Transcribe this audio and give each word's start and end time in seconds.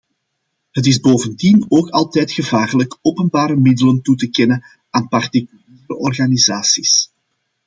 Het 0.71 0.85
is 0.85 0.99
bovendien 0.99 1.65
ook 1.67 1.89
altijd 1.89 2.31
gevaarlijk 2.31 2.97
openbare 3.01 3.55
middelen 3.55 4.01
toe 4.01 4.15
te 4.15 4.27
kennen 4.29 4.63
aan 4.89 5.07
particuliere 5.07 5.95
organisaties. 5.97 7.09